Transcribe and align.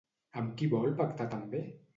Amb 0.41 0.55
qui 0.61 0.69
vol 0.73 0.97
pactar 1.03 1.31
també? 1.37 1.67